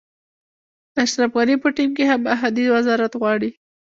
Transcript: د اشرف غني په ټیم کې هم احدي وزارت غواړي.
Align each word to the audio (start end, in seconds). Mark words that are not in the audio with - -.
د 0.93 0.95
اشرف 1.05 1.31
غني 1.37 1.55
په 1.63 1.69
ټیم 1.75 1.89
کې 1.97 2.03
هم 2.11 2.21
احدي 2.35 2.65
وزارت 2.75 3.13
غواړي. 3.21 3.51